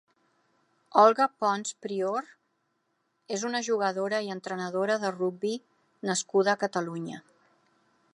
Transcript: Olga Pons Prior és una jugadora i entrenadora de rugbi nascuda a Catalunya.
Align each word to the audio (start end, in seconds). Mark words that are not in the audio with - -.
Olga 1.01 1.25
Pons 1.41 1.73
Prior 1.87 2.31
és 3.37 3.43
una 3.49 3.61
jugadora 3.67 4.23
i 4.29 4.33
entrenadora 4.37 4.97
de 5.05 5.13
rugbi 5.19 5.53
nascuda 6.11 6.57
a 6.57 6.61
Catalunya. 6.65 7.21